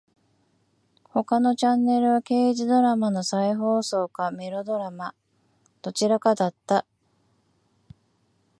[1.11, 5.13] 他のチャンネルは刑事ドラマの再放送かメロドラマ。
[5.83, 6.87] どちらかだった。